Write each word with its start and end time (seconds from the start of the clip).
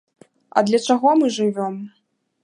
А 0.57 0.61
для 0.69 0.79
чаго 0.85 1.13
мы 1.19 1.29
жывём? 1.37 1.75